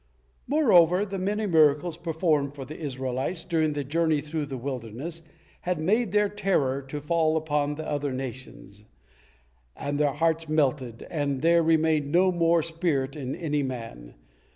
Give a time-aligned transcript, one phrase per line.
[0.47, 5.21] Moreover, the many miracles preformed for the Israelites during the journey through the wilderness
[5.61, 8.83] had made their terror to fall upon the other nations,
[9.75, 14.15] and their hearts melted, and there remained no more spirit in any man.